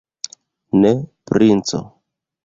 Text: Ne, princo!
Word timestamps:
Ne, 0.85 0.89
princo! 1.31 1.83